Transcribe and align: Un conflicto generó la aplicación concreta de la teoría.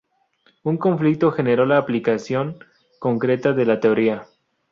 Un 0.63 0.77
conflicto 0.77 1.29
generó 1.31 1.67
la 1.67 1.77
aplicación 1.77 2.57
concreta 2.97 3.53
de 3.53 3.65
la 3.67 3.79
teoría. 3.79 4.25